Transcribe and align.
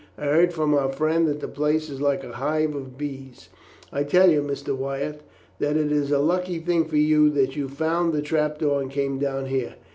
"I 0.17 0.25
heard 0.25 0.51
from 0.51 0.73
our 0.73 0.91
friend 0.91 1.27
that 1.27 1.41
the 1.41 1.47
place 1.47 1.87
is 1.87 2.01
like 2.01 2.23
a 2.23 2.31
hive 2.31 2.73
of 2.73 2.97
bees. 2.97 3.49
I 3.91 4.03
tell 4.03 4.31
you, 4.31 4.41
Mr. 4.41 4.75
Wyatt, 4.75 5.21
that 5.59 5.77
it 5.77 5.91
is 5.91 6.09
a 6.09 6.17
lucky 6.17 6.57
thing 6.57 6.85
for 6.85 6.97
you 6.97 7.29
that 7.29 7.55
you 7.55 7.69
found 7.69 8.11
the 8.11 8.23
trap 8.23 8.57
door 8.57 8.81
and 8.81 8.89
came 8.89 9.19
down 9.19 9.45
here. 9.45 9.75